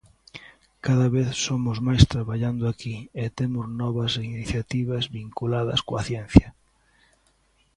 [0.85, 6.49] Cada vez somos máis traballando aquí e temos novas iniciativas vinculadas coa ciencia.